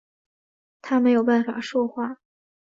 [0.81, 2.17] 他没有办法说话